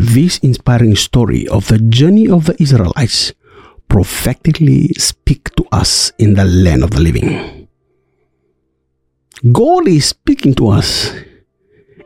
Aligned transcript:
This 0.00 0.38
inspiring 0.38 0.96
story 0.96 1.46
of 1.48 1.68
the 1.68 1.76
journey 1.76 2.26
of 2.26 2.46
the 2.46 2.56
Israelites 2.56 3.34
prophetically 3.86 4.88
speak 4.96 5.54
to 5.56 5.64
us 5.72 6.10
in 6.16 6.32
the 6.32 6.46
land 6.46 6.82
of 6.82 6.92
the 6.92 7.04
living. 7.04 7.68
God 9.52 9.86
is 9.86 10.06
speaking 10.06 10.54
to 10.54 10.68
us 10.68 11.12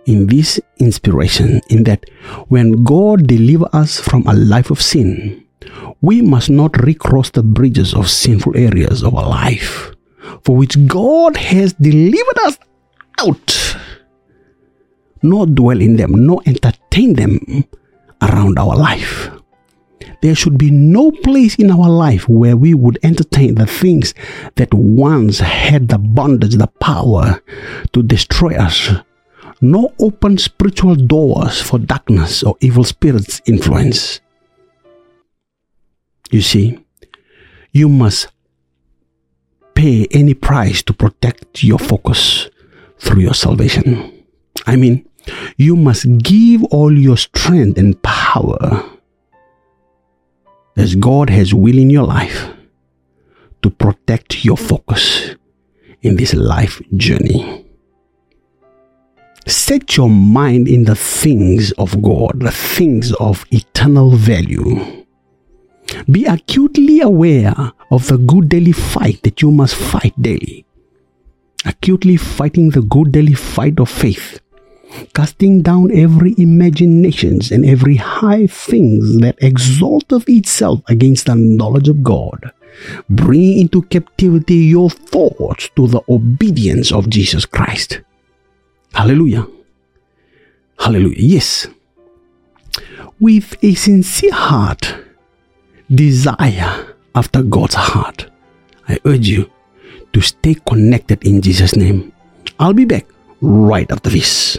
in 0.07 0.27
this 0.27 0.59
inspiration 0.80 1.61
in 1.71 1.85
that 1.85 2.11
when 2.49 2.83
God 2.83 3.29
deliver 3.29 3.71
us 3.72 4.01
from 4.01 4.26
a 4.26 4.35
life 4.35 4.72
of 4.72 4.83
sin, 4.83 5.47
we 6.03 6.21
must 6.21 6.51
not 6.51 6.74
recross 6.83 7.31
the 7.31 7.45
bridges 7.45 7.95
of 7.95 8.11
sinful 8.11 8.56
areas 8.56 9.04
of 9.04 9.15
our 9.15 9.29
life 9.29 9.95
for 10.42 10.56
which 10.56 10.74
God 10.88 11.37
has 11.37 11.74
delivered 11.74 12.38
us 12.42 12.58
out, 13.21 13.76
nor 15.22 15.47
dwell 15.47 15.81
in 15.81 15.95
them, 15.95 16.27
nor 16.27 16.42
entertain 16.45 17.15
them 17.15 17.38
around 18.45 18.59
our 18.59 18.77
life. 18.77 19.30
There 20.23 20.34
should 20.34 20.59
be 20.59 20.71
no 20.71 21.11
place 21.11 21.57
in 21.57 21.71
our 21.71 21.89
life 21.89 22.29
where 22.29 22.57
we 22.57 22.75
would 22.75 22.98
entertain 23.03 23.57
the 23.57 23.67
things 23.67 24.15
that 24.57 24.73
once 24.73 25.41
had 25.41 25.89
the 25.89 25.98
bondage, 25.98 26.57
the 26.57 26.67
power 26.67 27.43
to 27.93 28.03
destroy 28.03 28.57
us, 28.57 28.91
nor 29.61 29.93
open 29.98 30.39
spiritual 30.39 30.95
doors 30.95 31.61
for 31.61 31.79
darkness 31.79 32.43
or 32.43 32.57
evil 32.61 32.84
spirits' 32.84 33.43
influence. 33.47 34.20
You 36.31 36.41
see, 36.41 36.84
you 37.73 37.89
must 37.89 38.29
pay 39.75 40.06
any 40.11 40.34
price 40.34 40.83
to 40.84 40.95
protect 40.95 41.62
your 41.62 41.79
focus 41.79 42.48
through 42.98 43.23
your 43.23 43.34
salvation. 43.34 44.25
I 44.67 44.77
mean, 44.77 45.06
you 45.56 45.77
must 45.77 46.19
give 46.19 46.64
all 46.64 46.96
your 46.96 47.16
strength 47.16 47.78
and 47.78 48.01
power 48.02 48.83
as 50.77 50.95
God 50.97 51.30
has 51.30 51.55
will 51.55 51.78
in 51.78 51.91
your 51.91 52.06
life 52.06 52.48
to 53.62 53.70
protect 53.70 54.44
your 54.44 54.56
focus 54.56 55.34
in 56.03 56.16
this 56.16 56.34
life 56.34 56.83
journey. 56.97 57.64
Set 59.47 59.97
your 59.97 60.08
mind 60.08 60.69
in 60.69 60.84
the 60.84 60.97
things 60.97 61.72
of 61.72 62.00
God, 62.03 62.41
the 62.41 62.50
things 62.50 63.12
of 63.14 63.44
eternal 63.50 64.11
value. 64.11 65.05
Be 66.11 66.25
acutely 66.25 67.00
aware 67.00 67.55
of 67.91 68.09
the 68.09 68.19
good 68.19 68.48
daily 68.48 68.72
fight 68.72 69.22
that 69.22 69.42
you 69.42 69.50
must 69.50 69.75
fight 69.75 70.14
daily. 70.20 70.64
Acutely 71.66 72.16
fighting 72.16 72.70
the 72.70 72.83
good 72.83 73.12
daily 73.12 73.34
fight 73.34 73.78
of 73.78 73.88
faith 73.88 74.41
casting 75.14 75.62
down 75.62 75.91
every 75.92 76.34
imaginations 76.39 77.50
and 77.50 77.64
every 77.64 77.97
high 77.97 78.47
things 78.47 79.19
that 79.20 79.37
exalteth 79.41 80.28
itself 80.28 80.81
against 80.89 81.27
the 81.27 81.34
knowledge 81.34 81.89
of 81.89 82.03
God. 82.03 82.53
Bring 83.09 83.59
into 83.59 83.83
captivity 83.83 84.56
your 84.56 84.91
thoughts 84.91 85.70
to 85.77 85.87
the 85.87 86.03
obedience 86.09 86.92
of 86.92 87.09
Jesus 87.09 87.47
Christ. 87.47 88.00
Hallelujah. 88.92 89.47
Hallelujah. 90.78 91.19
Yes. 91.19 91.69
With 93.20 93.56
a 93.62 93.75
sincere 93.75 94.33
heart, 94.33 94.95
desire 95.89 96.97
after 97.15 97.42
God's 97.42 97.75
heart, 97.75 98.27
I 98.89 98.98
urge 99.05 99.28
you 99.28 99.50
to 100.12 100.20
stay 100.20 100.55
connected 100.67 101.25
in 101.25 101.41
Jesus' 101.41 101.77
name. 101.77 102.12
I'll 102.59 102.75
be 102.75 102.84
back 102.84 103.06
right 103.41 103.91
after 103.91 104.11
this. 104.11 104.59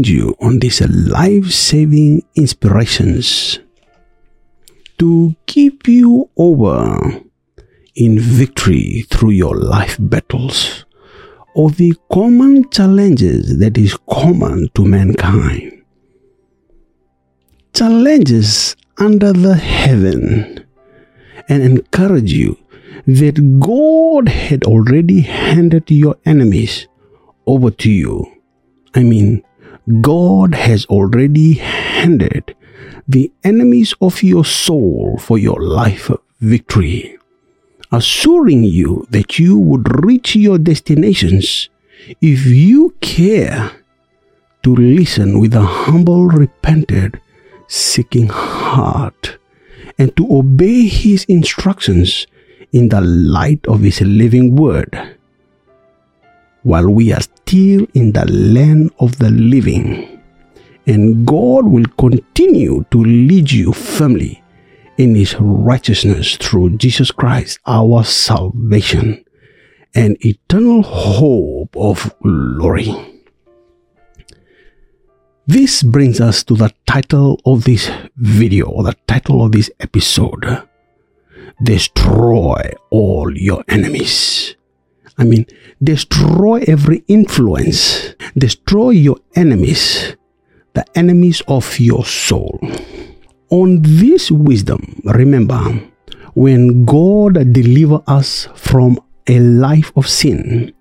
You 0.00 0.34
on 0.40 0.58
these 0.58 0.80
life 0.80 1.50
saving 1.50 2.22
inspirations 2.34 3.58
to 4.98 5.34
keep 5.46 5.86
you 5.88 6.30
over 6.36 6.98
in 7.94 8.18
victory 8.18 9.04
through 9.10 9.30
your 9.30 9.56
life 9.56 9.96
battles 10.00 10.84
or 11.54 11.70
the 11.70 11.94
common 12.10 12.68
challenges 12.70 13.58
that 13.58 13.76
is 13.76 13.96
common 14.08 14.68
to 14.74 14.84
mankind. 14.84 15.82
Challenges 17.74 18.76
under 18.98 19.32
the 19.32 19.54
heaven 19.54 20.64
and 21.48 21.62
encourage 21.62 22.32
you 22.32 22.56
that 23.06 23.58
God 23.60 24.28
had 24.28 24.64
already 24.64 25.22
handed 25.22 25.90
your 25.90 26.16
enemies 26.24 26.86
over 27.46 27.70
to 27.70 27.90
you. 27.90 28.26
I 28.94 29.02
mean, 29.02 29.42
God 30.00 30.54
has 30.54 30.86
already 30.86 31.54
handed 31.54 32.54
the 33.08 33.32
enemies 33.42 33.94
of 34.00 34.22
your 34.22 34.44
soul 34.44 35.18
for 35.18 35.38
your 35.38 35.60
life 35.60 36.10
victory, 36.40 37.18
assuring 37.90 38.62
you 38.62 39.06
that 39.10 39.38
you 39.38 39.58
would 39.58 40.04
reach 40.04 40.36
your 40.36 40.58
destinations 40.58 41.68
if 42.20 42.46
you 42.46 42.94
care 43.00 43.72
to 44.62 44.74
listen 44.74 45.40
with 45.40 45.54
a 45.54 45.62
humble, 45.62 46.26
repented, 46.26 47.20
seeking 47.66 48.28
heart 48.28 49.38
and 49.98 50.16
to 50.16 50.26
obey 50.30 50.86
His 50.86 51.24
instructions 51.24 52.26
in 52.72 52.88
the 52.88 53.00
light 53.00 53.66
of 53.66 53.80
His 53.80 54.00
living 54.00 54.54
word. 54.54 55.16
While 56.62 56.90
we 56.90 57.12
are 57.12 57.20
still 57.52 57.86
in 57.92 58.10
the 58.12 58.24
land 58.32 58.90
of 58.98 59.18
the 59.18 59.28
living. 59.30 60.22
And 60.86 61.26
God 61.26 61.66
will 61.66 61.84
continue 61.98 62.82
to 62.90 63.04
lead 63.04 63.52
you 63.52 63.74
firmly 63.74 64.42
in 64.96 65.14
His 65.14 65.36
righteousness 65.38 66.36
through 66.36 66.78
Jesus 66.78 67.10
Christ, 67.10 67.58
our 67.66 68.04
salvation 68.04 69.22
and 69.94 70.16
eternal 70.24 70.82
hope 70.82 71.76
of 71.76 72.14
glory. 72.22 72.88
This 75.46 75.82
brings 75.82 76.22
us 76.22 76.42
to 76.44 76.54
the 76.54 76.72
title 76.86 77.38
of 77.44 77.64
this 77.64 77.90
video, 78.16 78.66
or 78.66 78.84
the 78.84 78.96
title 79.06 79.44
of 79.44 79.52
this 79.52 79.70
episode 79.78 80.66
Destroy 81.62 82.72
All 82.88 83.36
Your 83.36 83.62
Enemies. 83.68 84.56
I 85.18 85.24
mean, 85.24 85.46
destroy 85.82 86.64
every 86.66 87.04
influence, 87.08 88.14
destroy 88.36 88.90
your 88.90 89.18
enemies, 89.34 90.16
the 90.74 90.84
enemies 90.96 91.42
of 91.48 91.78
your 91.78 92.04
soul. 92.04 92.58
On 93.50 93.82
this 93.82 94.30
wisdom, 94.30 95.02
remember, 95.04 95.60
when 96.34 96.84
God 96.86 97.52
deliver 97.52 98.00
us 98.06 98.48
from 98.54 98.98
a 99.26 99.38
life 99.38 99.92
of 99.96 100.08
sin, 100.08 100.72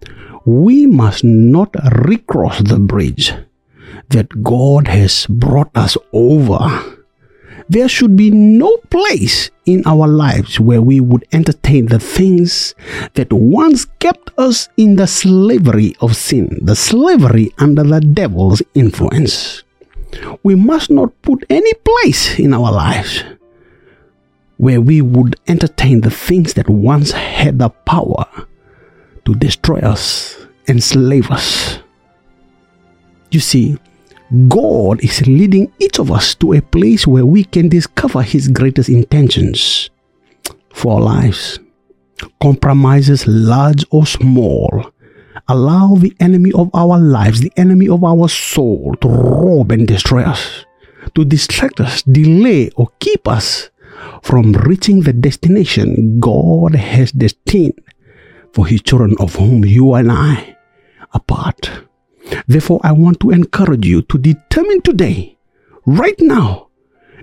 we 0.46 0.88
must 0.88 1.24
not 1.24 1.76
recross 2.08 2.60
the 2.60 2.80
bridge 2.80 3.34
that 4.10 4.44
God 4.44 4.88
has 4.88 5.28
brought 5.28 5.76
us 5.76 5.98
over 6.14 7.01
there 7.70 7.88
should 7.88 8.16
be 8.16 8.32
no 8.32 8.78
place 8.90 9.50
in 9.66 9.84
our 9.86 10.08
lives 10.08 10.60
where 10.60 10.82
we 10.82 11.00
would 11.00 11.26
entertain 11.32 11.88
the 11.88 12.00
things 12.00 12.76
that 13.14 13.32
once 13.32 13.86
kept 14.00 14.32
us 14.38 14.70
in 14.78 14.96
the 14.96 15.08
slavery 15.08 15.96
of 16.02 16.16
sin, 16.16 16.60
the 16.62 16.76
slavery 16.76 17.54
under 17.58 17.84
the 17.84 18.02
devil's 18.02 18.62
influence. 18.74 19.64
We 20.44 20.56
must 20.56 20.90
not 20.90 21.22
put 21.22 21.46
any 21.50 21.74
place 21.74 22.38
in 22.40 22.54
our 22.54 22.72
lives 22.72 23.24
where 24.58 24.82
we 24.82 25.02
would 25.02 25.36
entertain 25.48 26.02
the 26.02 26.12
things 26.12 26.54
that 26.54 26.70
once 26.70 27.12
had 27.12 27.58
the 27.58 27.70
power 27.70 28.26
to 29.26 29.34
destroy 29.36 29.80
us, 29.80 30.38
enslave 30.68 31.32
us. 31.32 31.80
You 33.32 33.40
see, 33.40 33.78
God 34.48 35.04
is 35.04 35.28
leading 35.28 35.74
each 35.80 36.00
of 36.00 36.10
us 36.10 36.36
to 36.36 36.54
a 36.54 36.62
place 36.62 37.06
where 37.06 37.26
we 37.26 37.44
can 37.44 37.68
discover 37.68 38.22
His 38.22 38.48
greatest 38.48 38.88
intentions 38.88 39.90
for 40.74 40.96
our 40.96 41.02
lives. 41.02 41.60
Compromises, 42.42 43.28
large 43.28 43.84
or 43.92 44.06
small, 44.06 44.94
allow 45.50 45.96
the 45.96 46.16
enemy 46.22 46.52
of 46.54 46.70
our 46.74 46.98
lives, 46.98 47.42
the 47.42 47.52
enemy 47.58 47.90
of 47.90 48.06
our 48.06 48.30
soul, 48.30 48.96
to 49.02 49.10
rob 49.10 49.72
and 49.72 49.86
destroy 49.86 50.24
us, 50.24 50.66
to 51.14 51.26
distract 51.26 51.82
us, 51.82 52.02
delay, 52.04 52.70
or 52.78 52.88
keep 53.00 53.28
us 53.28 53.70
from 54.24 54.54
reaching 54.54 55.02
the 55.02 55.14
destination 55.14 56.20
God 56.22 56.76
has 56.76 57.12
destined 57.12 57.74
for 58.54 58.66
His 58.66 58.82
children, 58.82 59.16
of 59.20 59.36
whom 59.36 59.66
you 59.66 59.94
and 59.94 60.10
I 60.10 60.56
are 61.14 61.22
part. 61.22 61.70
Therefore, 62.48 62.80
I 62.84 62.92
want 62.92 63.20
to 63.22 63.32
encourage 63.32 63.86
you 63.86 64.02
to 64.04 64.18
determine 64.18 64.82
today, 64.82 65.38
right 65.86 66.20
now, 66.20 66.70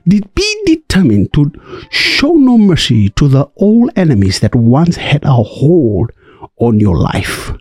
be 0.06 0.22
determined 0.64 1.32
to 1.34 1.52
show 1.90 2.32
no 2.32 2.56
mercy 2.56 3.10
to 3.10 3.28
the 3.28 3.48
old 3.56 3.90
enemies 3.96 4.40
that 4.40 4.54
once 4.54 4.96
had 4.96 5.24
a 5.24 5.32
hold 5.32 6.12
on 6.56 6.80
your 6.80 6.96
life. 6.96 7.52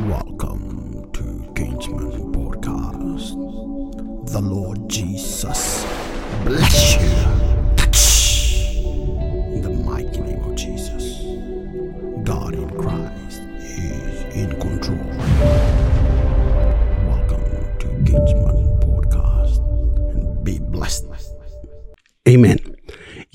Welcome 0.00 1.10
to 1.12 1.52
Kingsman 1.54 2.32
Podcast. 2.32 3.34
The 4.30 4.40
Lord 4.40 4.88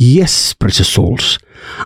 Yes, 0.05 0.51
precious 0.51 0.89
souls, 0.89 1.39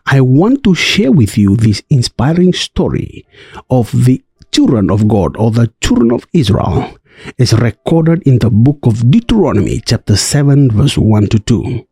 I 0.07 0.21
want 0.21 0.63
to 0.63 0.73
share 0.73 1.11
with 1.11 1.37
you 1.37 1.55
this 1.55 1.83
inspiring 1.87 2.51
story 2.51 3.27
of 3.69 3.91
the 4.05 4.23
children 4.51 4.89
of 4.89 5.07
God 5.07 5.37
or 5.37 5.51
the 5.51 5.71
children 5.81 6.11
of 6.11 6.25
Israel 6.33 6.97
is 7.37 7.53
recorded 7.53 8.23
in 8.23 8.39
the 8.39 8.49
book 8.49 8.79
of 8.87 9.11
Deuteronomy, 9.11 9.81
chapter 9.85 10.15
7, 10.15 10.71
verse 10.71 10.97
1 10.97 11.27
to 11.27 11.37
2, 11.37 11.85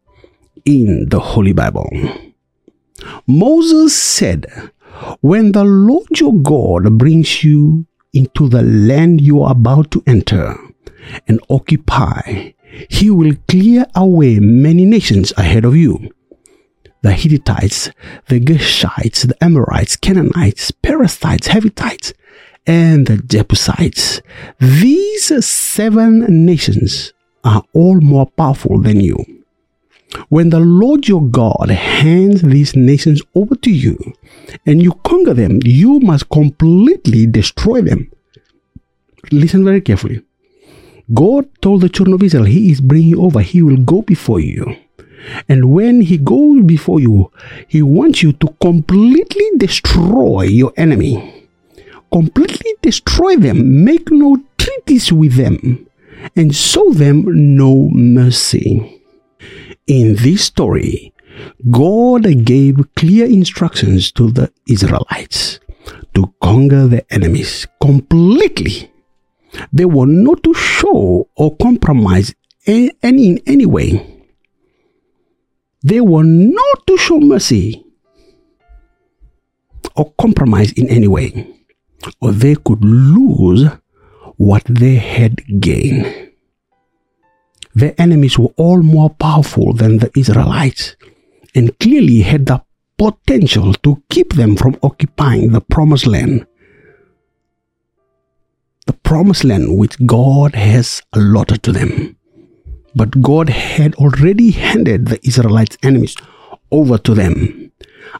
in 0.65 1.09
the 1.09 1.19
Holy 1.19 1.53
Bible. 1.53 1.87
Moses 3.27 3.95
said, 3.95 4.47
When 5.21 5.51
the 5.51 5.63
Lord 5.63 6.19
your 6.19 6.33
God 6.33 6.97
brings 6.97 7.43
you 7.43 7.85
into 8.13 8.49
the 8.49 8.63
land 8.63 9.21
you 9.21 9.43
are 9.43 9.51
about 9.51 9.91
to 9.91 10.01
enter 10.07 10.57
and 11.27 11.39
occupy, 11.51 12.53
he 12.89 13.11
will 13.11 13.35
clear 13.47 13.85
away 13.93 14.39
many 14.39 14.85
nations 14.85 15.31
ahead 15.37 15.65
of 15.65 15.75
you 15.75 16.09
the 17.05 17.11
Hittites, 17.13 17.91
the 18.29 18.39
Gishites, 18.39 19.27
the 19.27 19.43
Amorites, 19.43 19.95
Canaanites, 19.95 20.71
Perizzites, 20.71 21.47
Hivitites, 21.47 22.13
and 22.65 23.05
the 23.05 23.17
Jebusites. 23.17 24.21
These 24.59 25.45
seven 25.45 26.45
nations 26.47 27.13
are 27.43 27.63
all 27.73 28.01
more 28.01 28.25
powerful 28.25 28.81
than 28.81 29.01
you. 29.01 29.23
When 30.29 30.49
the 30.49 30.59
Lord 30.59 31.07
your 31.07 31.21
God 31.21 31.69
hands 31.69 32.41
these 32.41 32.75
nations 32.75 33.21
over 33.35 33.55
to 33.55 33.69
you 33.69 33.99
and 34.65 34.81
you 34.81 34.93
conquer 35.03 35.35
them, 35.35 35.59
you 35.63 35.99
must 35.99 36.29
completely 36.29 37.27
destroy 37.27 37.81
them. 37.81 38.11
Listen 39.31 39.63
very 39.63 39.81
carefully. 39.81 40.23
God 41.13 41.45
told 41.61 41.81
the 41.81 41.89
children 41.89 42.15
of 42.15 42.23
Israel, 42.23 42.45
He 42.45 42.71
is 42.71 42.81
bringing 42.81 43.09
you 43.09 43.21
over, 43.21 43.41
He 43.41 43.61
will 43.61 43.77
go 43.77 44.01
before 44.01 44.39
you. 44.39 44.75
And 45.49 45.71
when 45.71 46.01
He 46.01 46.17
goes 46.17 46.63
before 46.63 46.99
you, 46.99 47.31
He 47.67 47.81
wants 47.81 48.23
you 48.23 48.33
to 48.33 48.47
completely 48.59 49.45
destroy 49.57 50.43
your 50.43 50.73
enemy 50.77 51.35
completely 52.15 52.71
destroy 52.81 53.35
them, 53.35 53.83
make 53.83 54.09
no 54.09 54.37
treaties 54.57 55.11
with 55.11 55.33
them, 55.35 55.85
and 56.33 56.55
show 56.55 56.91
them 56.91 57.25
no 57.57 57.89
mercy. 57.91 59.01
In 59.85 60.15
this 60.15 60.45
story, 60.45 61.13
God 61.69 62.45
gave 62.45 62.95
clear 62.95 63.25
instructions 63.25 64.13
to 64.13 64.31
the 64.31 64.49
Israelites 64.65 65.59
to 66.13 66.33
conquer 66.41 66.87
their 66.87 67.03
enemies 67.09 67.67
completely. 67.81 68.89
They 69.73 69.83
were 69.83 70.07
not 70.07 70.41
to 70.43 70.53
show 70.53 71.27
or 71.35 71.55
compromise 71.57 72.33
any 72.65 73.27
in 73.27 73.41
any 73.45 73.65
way. 73.65 74.14
They 75.85 76.01
were 76.01 76.23
not 76.23 76.87
to 76.87 76.97
show 76.97 77.19
mercy 77.19 77.85
or 79.95 80.11
compromise 80.17 80.71
in 80.71 80.89
any 80.89 81.07
way 81.07 81.29
or 82.21 82.31
they 82.31 82.55
could 82.55 82.83
lose 82.83 83.69
what 84.37 84.63
they 84.65 84.95
had 84.95 85.43
gained. 85.59 86.31
Their 87.75 87.93
enemies 87.99 88.39
were 88.39 88.53
all 88.57 88.81
more 88.81 89.11
powerful 89.11 89.73
than 89.73 89.99
the 89.99 90.09
Israelites 90.17 90.95
and 91.53 91.77
clearly 91.77 92.21
had 92.21 92.47
the 92.47 92.63
potential 92.97 93.73
to 93.85 94.01
keep 94.09 94.33
them 94.33 94.55
from 94.55 94.79
occupying 94.81 95.51
the 95.51 95.61
promised 95.61 96.07
land. 96.07 96.47
The 98.87 98.93
promised 98.93 99.43
land 99.43 99.77
which 99.77 100.03
God 100.03 100.55
has 100.55 101.03
allotted 101.13 101.61
to 101.61 101.71
them. 101.71 102.17
But 102.95 103.21
God 103.21 103.49
had 103.49 103.95
already 103.95 104.51
handed 104.51 105.07
the 105.07 105.19
Israelites' 105.27 105.77
enemies 105.83 106.15
over 106.71 106.97
to 106.97 107.13
them 107.13 107.65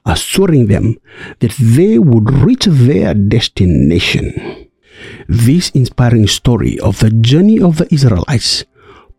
assuring 0.06 0.68
them 0.68 0.98
that 1.39 1.54
they 1.60 2.00
would 2.00 2.31
reach 2.31 2.66
their 2.66 3.13
destination. 3.13 4.68
This 5.27 5.69
inspiring 5.72 6.27
story 6.27 6.80
of 6.80 7.00
the 7.00 7.10
journey 7.10 7.60
of 7.60 7.77
the 7.77 7.88
Israelites 7.94 8.66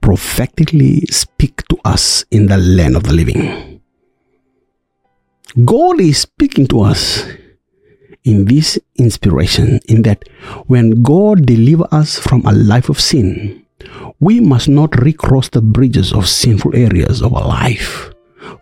prophetically 0.01 1.07
speak 1.11 1.67
to 1.69 1.79
us 1.85 2.25
in 2.31 2.47
the 2.47 2.57
land 2.57 2.97
of 2.97 3.05
the 3.05 3.13
living. 3.13 3.81
God 5.65 6.01
is 6.01 6.19
speaking 6.19 6.67
to 6.69 6.83
us 6.83 7.25
in 8.25 8.45
this 8.45 8.79
inspiration 8.97 9.81
in 9.89 10.03
that 10.03 10.25
when 10.67 11.03
God 11.03 11.47
deliver 11.47 11.87
us 11.93 12.19
from 12.19 12.45
a 12.45 12.53
life 12.53 12.89
of 12.89 13.01
sin, 13.01 13.66
we 14.21 14.41
must 14.41 14.69
not 14.69 14.97
recross 15.03 15.49
the 15.51 15.63
bridges 15.63 16.13
of 16.13 16.29
sinful 16.29 16.75
areas 16.75 17.23
of 17.23 17.35
our 17.35 17.47
life 17.47 18.13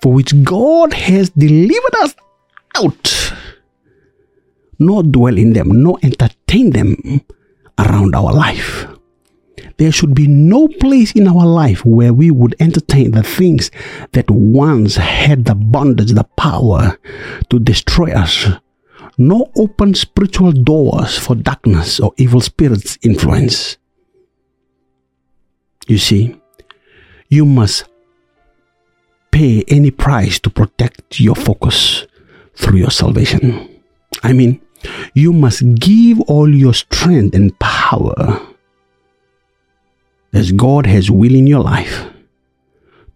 for 0.02 0.12
which 0.12 0.42
God 0.42 0.92
has 0.92 1.30
delivered 1.30 1.94
us 2.02 2.14
out, 2.76 3.32
nor 4.78 5.02
dwell 5.02 5.38
in 5.38 5.52
them, 5.52 5.82
nor 5.82 5.98
entertain 6.02 6.70
them 6.70 6.96
around 7.78 8.14
our 8.14 8.32
life. 8.32 8.86
There 9.76 9.92
should 9.92 10.14
be 10.14 10.26
no 10.26 10.68
place 10.68 11.12
in 11.12 11.26
our 11.26 11.46
life 11.46 11.84
where 11.84 12.12
we 12.12 12.30
would 12.30 12.54
entertain 12.60 13.10
the 13.12 13.22
things 13.22 13.70
that 14.12 14.30
once 14.30 14.96
had 14.96 15.46
the 15.46 15.54
bondage, 15.54 16.12
the 16.12 16.24
power 16.36 16.98
to 17.50 17.58
destroy 17.58 18.12
us, 18.12 18.46
nor 19.18 19.50
open 19.56 19.94
spiritual 19.94 20.52
doors 20.52 21.18
for 21.18 21.34
darkness 21.34 21.98
or 21.98 22.12
evil 22.18 22.40
spirits' 22.40 22.98
influence. 23.02 23.78
You 25.86 25.98
see, 25.98 26.36
you 27.28 27.44
must 27.44 27.84
pay 29.30 29.64
any 29.68 29.90
price 29.90 30.38
to 30.40 30.50
protect 30.50 31.20
your 31.20 31.34
focus 31.34 32.06
through 32.54 32.78
your 32.78 32.90
salvation. 32.90 33.82
I 34.22 34.32
mean, 34.32 34.60
you 35.14 35.32
must 35.32 35.62
give 35.74 36.20
all 36.22 36.48
your 36.54 36.74
strength 36.74 37.34
and 37.34 37.58
power 37.58 38.40
as 40.32 40.52
God 40.52 40.86
has 40.86 41.10
will 41.10 41.34
in 41.34 41.46
your 41.46 41.62
life 41.62 42.06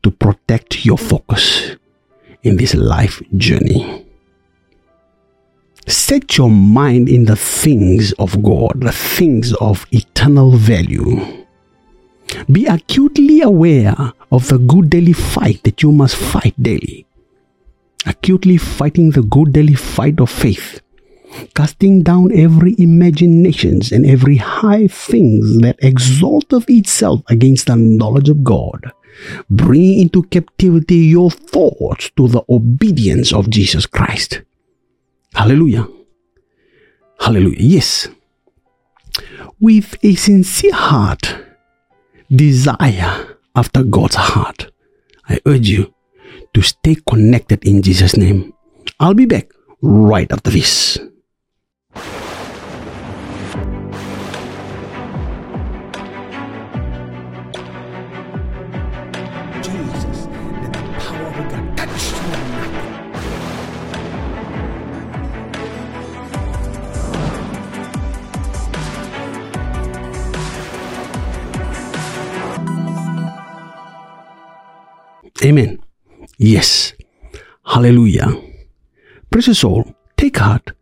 to 0.03 0.11
protect 0.11 0.85
your 0.85 0.99
focus 0.99 1.77
in 2.43 2.57
this 2.57 2.75
life 2.75 3.23
journey. 3.37 4.07
Set 5.87 6.37
your 6.37 6.51
mind 6.51 7.09
in 7.09 7.25
the 7.25 7.37
things 7.37 8.13
of 8.15 8.43
God, 8.43 8.81
the 8.81 8.93
things 8.93 9.55
of 9.55 9.87
eternal 9.91 10.53
value. 10.53 11.47
Be 12.51 12.67
acutely 12.67 13.41
aware 13.41 13.97
of 14.31 14.49
the 14.49 14.59
good 14.59 14.91
daily 14.91 15.13
fight 15.13 15.63
that 15.65 15.83
you 15.83 15.93
must 15.93 16.17
fight 16.17 16.55
daily. 16.63 17.07
Acutely 18.07 18.57
fighting 18.57 19.11
the 19.11 19.23
good 19.23 19.53
daily 19.53 19.75
fight 19.75 20.21
of 20.21 20.31
faith, 20.31 20.81
casting 21.55 22.03
down 22.03 22.33
every 22.33 22.75
imaginations 22.79 23.93
and 23.93 24.07
every 24.07 24.37
high 24.37 24.87
things 24.87 25.59
that 25.61 25.77
exalteth 25.81 26.69
itself 26.69 27.23
against 27.29 27.67
the 27.67 27.77
knowledge 27.77 28.29
of 28.29 28.45
God. 28.45 28.93
Bring 29.51 29.99
into 29.99 30.23
captivity 30.25 30.97
your 30.97 31.31
thoughts 31.31 32.11
to 32.17 32.29
the 32.29 32.43
obedience 32.49 33.33
of 33.33 33.51
Jesus 33.51 33.85
Christ. 33.85 34.43
Hallelujah. 35.35 35.89
Hallelujah. 37.21 37.59
Yes. 37.59 38.09
With 39.61 39.97
a 40.05 40.15
sincere 40.15 40.73
heart, 40.73 41.48
desire 42.31 43.39
after 43.55 43.83
God's 43.83 44.17
heart. 44.17 44.71
I 45.29 45.41
urge 45.47 45.69
you 45.69 45.95
to 46.55 46.63
stay 46.63 46.97
connected 47.09 47.65
in 47.65 47.83
Jesus' 47.83 48.17
name. 48.17 48.53
I'll 49.01 49.15
be 49.15 49.27
back 49.27 49.51
right 49.83 50.31
after 50.33 50.51
this. 50.51 50.99
Amen. 75.43 75.81
Yes. 76.39 76.95
Hallelujah. 77.65 78.29
Precious 79.31 79.61
soul, 79.61 79.95
take 80.17 80.39
heart. 80.39 80.73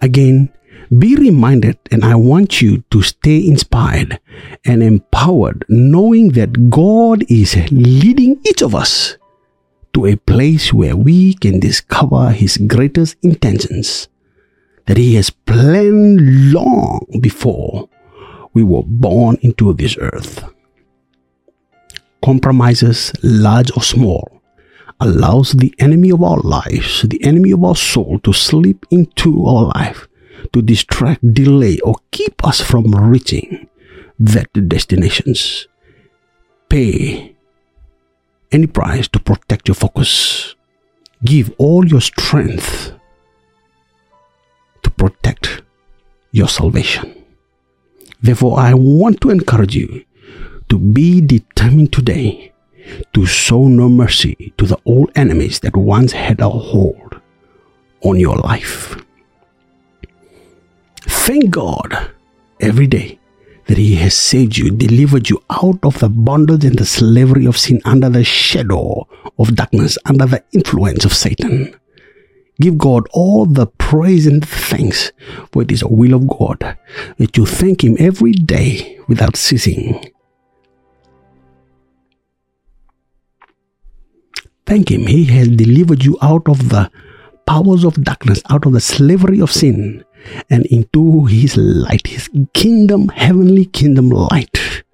Again, 0.00 0.52
be 0.98 1.16
reminded, 1.16 1.78
and 1.90 2.04
I 2.04 2.16
want 2.16 2.60
you 2.60 2.84
to 2.90 3.00
stay 3.02 3.46
inspired 3.46 4.20
and 4.64 4.82
empowered, 4.82 5.64
knowing 5.68 6.32
that 6.32 6.68
God 6.68 7.24
is 7.30 7.56
leading 7.70 8.40
each 8.44 8.60
of 8.60 8.74
us 8.74 9.16
to 9.94 10.06
a 10.06 10.16
place 10.16 10.72
where 10.72 10.96
we 10.96 11.34
can 11.34 11.60
discover 11.60 12.30
His 12.30 12.56
greatest 12.58 13.16
intentions 13.22 14.08
that 14.86 14.96
He 14.96 15.14
has 15.14 15.30
planned 15.30 16.52
long 16.52 17.06
before 17.20 17.88
we 18.52 18.62
were 18.62 18.82
born 18.84 19.38
into 19.40 19.72
this 19.72 19.96
earth. 19.98 20.44
Compromises, 22.22 23.12
large 23.22 23.70
or 23.76 23.82
small, 23.82 24.40
allows 25.00 25.52
the 25.52 25.74
enemy 25.78 26.10
of 26.10 26.22
our 26.22 26.38
lives, 26.38 27.02
the 27.02 27.22
enemy 27.24 27.50
of 27.50 27.64
our 27.64 27.76
soul, 27.76 28.20
to 28.20 28.32
slip 28.32 28.86
into 28.90 29.44
our 29.44 29.64
life, 29.74 30.06
to 30.52 30.62
distract, 30.62 31.34
delay, 31.34 31.78
or 31.80 31.96
keep 32.12 32.44
us 32.46 32.60
from 32.60 32.94
reaching 32.94 33.68
that 34.18 34.52
destinations. 34.68 35.66
Pay 36.68 37.34
any 38.52 38.66
price 38.66 39.08
to 39.08 39.18
protect 39.18 39.66
your 39.66 39.74
focus. 39.74 40.54
Give 41.24 41.52
all 41.58 41.86
your 41.86 42.00
strength 42.00 42.92
to 44.82 44.90
protect 44.90 45.62
your 46.30 46.48
salvation. 46.48 47.24
Therefore, 48.20 48.58
I 48.60 48.74
want 48.74 49.20
to 49.22 49.30
encourage 49.30 49.74
you 49.74 50.04
to 50.72 50.78
be 50.78 51.20
determined 51.20 51.92
today 51.92 52.50
to 53.12 53.26
show 53.26 53.68
no 53.68 53.90
mercy 53.90 54.54
to 54.56 54.64
the 54.64 54.78
old 54.86 55.10
enemies 55.14 55.60
that 55.60 55.76
once 55.76 56.12
had 56.12 56.40
a 56.40 56.48
hold 56.48 57.20
on 58.00 58.18
your 58.18 58.36
life. 58.36 58.96
Thank 61.02 61.50
God 61.50 62.10
every 62.58 62.86
day 62.86 63.18
that 63.66 63.76
He 63.76 63.96
has 63.96 64.14
saved 64.14 64.56
you, 64.56 64.70
delivered 64.70 65.28
you 65.28 65.42
out 65.50 65.78
of 65.82 65.98
the 65.98 66.08
bondage 66.08 66.64
and 66.64 66.78
the 66.78 66.86
slavery 66.86 67.44
of 67.44 67.58
sin 67.58 67.82
under 67.84 68.08
the 68.08 68.24
shadow 68.24 69.06
of 69.38 69.54
darkness, 69.54 69.98
under 70.06 70.24
the 70.24 70.42
influence 70.52 71.04
of 71.04 71.12
Satan. 71.12 71.78
Give 72.62 72.78
God 72.78 73.06
all 73.12 73.44
the 73.44 73.66
praise 73.66 74.26
and 74.26 74.42
thanks, 74.48 75.12
for 75.52 75.60
it 75.60 75.70
is 75.70 75.82
a 75.82 75.88
will 75.88 76.14
of 76.14 76.26
God 76.28 76.78
that 77.18 77.36
you 77.36 77.44
thank 77.44 77.84
Him 77.84 77.96
every 77.98 78.32
day 78.32 78.98
without 79.06 79.36
ceasing. 79.36 80.02
Thank 84.66 84.90
Him. 84.90 85.06
He 85.06 85.24
has 85.24 85.48
delivered 85.48 86.04
you 86.04 86.16
out 86.22 86.48
of 86.48 86.68
the 86.68 86.90
powers 87.46 87.84
of 87.84 88.02
darkness, 88.02 88.42
out 88.50 88.66
of 88.66 88.72
the 88.72 88.80
slavery 88.80 89.40
of 89.40 89.52
sin, 89.52 90.04
and 90.48 90.66
into 90.66 91.26
His 91.26 91.56
light, 91.56 92.06
His 92.06 92.30
kingdom, 92.54 93.08
heavenly 93.08 93.66
kingdom 93.66 94.08
light, 94.10 94.84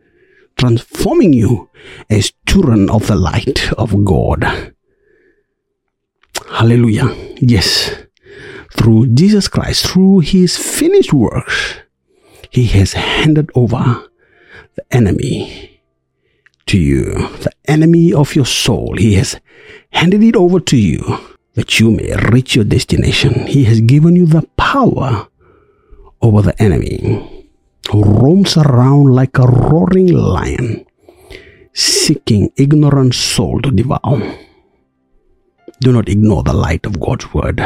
transforming 0.56 1.32
you 1.32 1.70
as 2.10 2.32
children 2.48 2.90
of 2.90 3.06
the 3.06 3.16
light 3.16 3.72
of 3.74 4.04
God. 4.04 4.74
Hallelujah. 6.50 7.14
Yes. 7.36 7.94
Through 8.72 9.08
Jesus 9.08 9.48
Christ, 9.48 9.86
through 9.86 10.20
His 10.20 10.56
finished 10.56 11.12
works, 11.12 11.74
He 12.50 12.66
has 12.66 12.94
handed 12.94 13.50
over 13.54 14.08
the 14.74 14.84
enemy 14.90 15.77
to 16.68 16.78
you, 16.78 17.04
the 17.38 17.52
enemy 17.66 18.12
of 18.12 18.34
your 18.36 18.46
soul. 18.46 18.96
He 18.96 19.14
has 19.14 19.40
handed 19.90 20.22
it 20.22 20.36
over 20.36 20.60
to 20.60 20.76
you 20.76 21.18
that 21.54 21.80
you 21.80 21.90
may 21.90 22.14
reach 22.30 22.54
your 22.54 22.64
destination. 22.64 23.46
He 23.46 23.64
has 23.64 23.80
given 23.80 24.14
you 24.14 24.26
the 24.26 24.42
power 24.56 25.28
over 26.22 26.42
the 26.42 26.62
enemy 26.62 27.48
who 27.90 28.04
roams 28.04 28.56
around 28.56 29.14
like 29.14 29.38
a 29.38 29.46
roaring 29.46 30.12
lion, 30.12 30.84
seeking 31.72 32.52
ignorant 32.56 33.14
soul 33.14 33.60
to 33.62 33.70
devour. 33.70 34.20
Do 35.80 35.92
not 35.92 36.08
ignore 36.08 36.42
the 36.42 36.52
light 36.52 36.84
of 36.86 37.00
God's 37.00 37.32
word. 37.32 37.58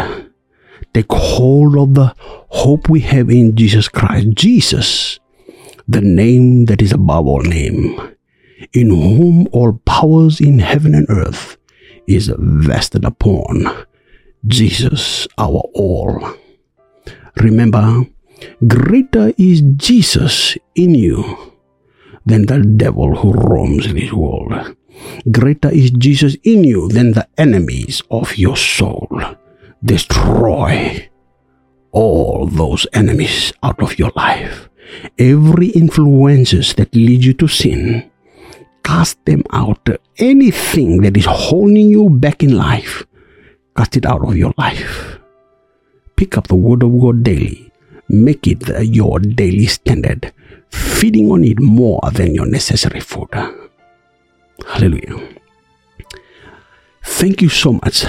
Take 0.94 1.11
hold 1.11 1.76
of 1.76 1.94
the 1.94 2.14
hope 2.49 2.88
we 2.88 3.00
have 3.00 3.30
in 3.30 3.56
Jesus 3.56 3.88
Christ. 3.88 4.28
Jesus, 4.35 5.18
the 5.88 6.00
name 6.00 6.66
that 6.66 6.82
is 6.82 6.92
above 6.92 7.26
all 7.26 7.42
name, 7.42 8.12
in 8.73 8.90
whom 8.90 9.49
all 9.52 9.75
powers 9.85 10.40
in 10.40 10.59
heaven 10.59 10.95
and 10.95 11.07
earth 11.09 11.57
is 12.07 12.33
vested 12.38 13.04
upon. 13.04 13.87
Jesus, 14.47 15.28
our 15.38 15.62
all. 15.75 16.35
Remember, 17.37 18.04
greater 18.66 19.33
is 19.38 19.62
Jesus 19.76 20.57
in 20.75 20.95
you 20.95 21.52
than 22.26 22.47
the 22.47 22.61
devil 22.61 23.16
who 23.16 23.33
roams 23.33 23.87
in 23.87 23.97
this 23.97 24.12
world. 24.12 24.76
Greater 25.31 25.71
is 25.71 25.90
Jesus 25.90 26.37
in 26.42 26.64
you 26.64 26.88
than 26.88 27.12
the 27.12 27.26
enemies 27.38 28.02
of 28.11 28.37
your 28.37 28.57
soul. 28.57 29.09
Destroy 29.85 31.09
all 31.90 32.47
those 32.47 32.87
enemies 32.92 33.52
out 33.62 33.83
of 33.83 33.99
your 33.99 34.11
life. 34.14 34.69
Every 35.19 35.69
influences 35.69 36.75
that 36.75 36.95
lead 36.95 37.25
you 37.25 37.35
to 37.35 37.49
sin, 37.49 38.11
cast 38.82 39.24
them 39.24 39.42
out. 39.50 39.88
Anything 40.18 41.02
that 41.02 41.16
is 41.16 41.26
holding 41.26 41.88
you 41.88 42.10
back 42.10 42.42
in 42.42 42.56
life, 42.56 43.04
cast 43.76 43.96
it 43.96 44.06
out 44.06 44.26
of 44.26 44.36
your 44.36 44.52
life. 44.58 45.18
Pick 46.16 46.36
up 46.36 46.48
the 46.48 46.56
Word 46.56 46.82
of 46.82 46.98
God 47.00 47.22
daily. 47.24 47.72
Make 48.08 48.46
it 48.46 48.62
your 48.84 49.18
daily 49.18 49.66
standard, 49.66 50.32
feeding 50.70 51.30
on 51.30 51.44
it 51.44 51.60
more 51.60 52.00
than 52.12 52.34
your 52.34 52.46
necessary 52.46 53.00
food. 53.00 53.30
Hallelujah. 54.68 55.28
Thank 57.02 57.42
you 57.42 57.48
so 57.48 57.72
much 57.72 58.04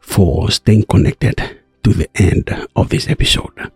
for 0.00 0.50
staying 0.50 0.84
connected 0.84 1.60
to 1.82 1.92
the 1.92 2.08
end 2.14 2.48
of 2.74 2.88
this 2.88 3.08
episode. 3.08 3.70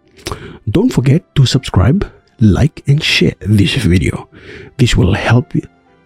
Don't 0.68 0.92
forget 0.92 1.34
to 1.34 1.46
subscribe, 1.46 2.10
like, 2.40 2.82
and 2.86 3.02
share 3.02 3.34
this 3.40 3.74
video. 3.74 4.28
This 4.76 4.96
will 4.96 5.14
help 5.14 5.52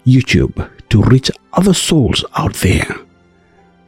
YouTube 0.07 0.69
to 0.91 1.03
reach 1.03 1.31
other 1.53 1.75
souls 1.75 2.25
out 2.37 2.55
there. 2.55 2.87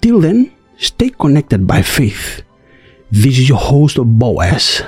Till 0.01 0.21
then, 0.21 0.53
stay 0.77 1.11
connected 1.11 1.67
by 1.67 1.83
faith. 1.83 2.43
This 3.11 3.39
is 3.39 3.49
your 3.49 3.59
host, 3.59 3.99
Boaz, 4.01 4.83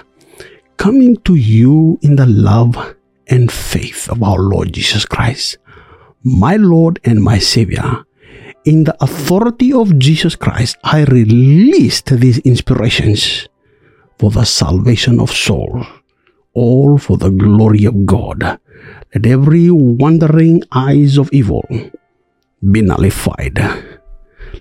coming 0.76 1.16
to 1.18 1.34
you 1.34 1.98
in 2.02 2.16
the 2.16 2.26
love 2.26 2.96
and 3.28 3.50
faith 3.50 4.08
of 4.08 4.22
our 4.22 4.38
Lord 4.38 4.72
Jesus 4.72 5.04
Christ 5.04 5.58
my 6.26 6.56
Lord 6.56 6.98
and 7.04 7.22
my 7.22 7.38
Savior. 7.38 8.04
In 8.64 8.82
the 8.82 8.96
authority 9.00 9.72
of 9.72 9.96
Jesus 9.96 10.34
Christ, 10.34 10.76
I 10.82 11.04
released 11.04 12.06
these 12.06 12.38
inspirations 12.38 13.46
for 14.18 14.32
the 14.32 14.44
salvation 14.44 15.20
of 15.20 15.30
soul, 15.30 15.86
all 16.56 16.96
for 16.96 17.20
the 17.20 17.30
glory 17.30 17.84
of 17.84 18.06
God. 18.08 18.40
Let 19.14 19.26
every 19.26 19.70
wandering 19.70 20.64
eyes 20.72 21.18
of 21.18 21.28
evil 21.32 21.64
be 21.68 22.80
nullified. 22.80 23.60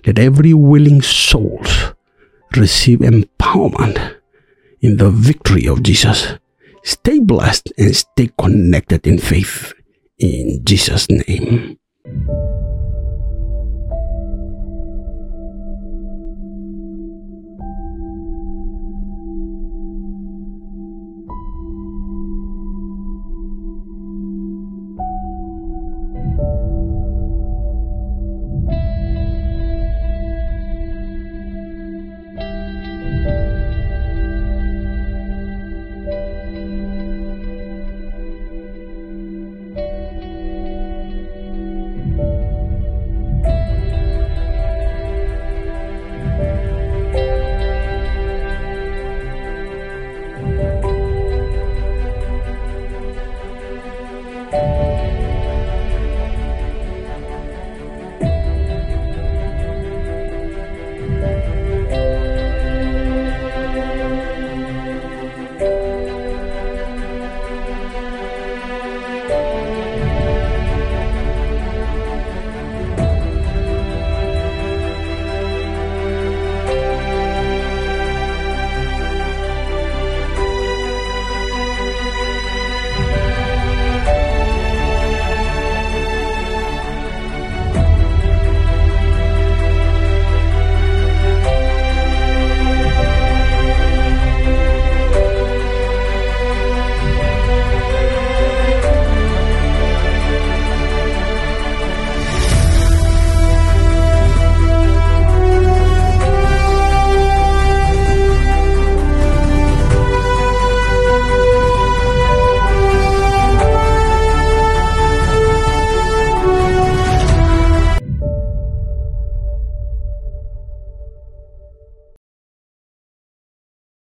Let 0.04 0.18
every 0.18 0.52
willing 0.52 1.00
soul 1.00 1.64
receive 2.54 3.00
empowerment 3.00 4.20
in 4.80 4.98
the 4.98 5.10
victory 5.10 5.66
of 5.66 5.82
Jesus. 5.82 6.36
Stay 6.84 7.18
blessed 7.18 7.72
and 7.78 7.96
stay 7.96 8.30
connected 8.38 9.06
in 9.06 9.18
faith 9.18 9.72
in 10.18 10.62
Jesus' 10.64 11.10
name. 11.10 11.78